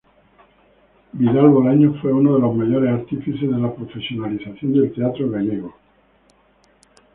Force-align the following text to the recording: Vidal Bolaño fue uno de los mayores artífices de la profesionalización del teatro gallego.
Vidal 1.13 1.49
Bolaño 1.51 1.93
fue 2.01 2.11
uno 2.11 2.33
de 2.33 2.39
los 2.41 2.55
mayores 2.55 2.89
artífices 2.91 3.41
de 3.47 3.55
la 3.59 3.71
profesionalización 3.71 4.73
del 4.73 4.91
teatro 4.95 5.29
gallego. 5.29 5.75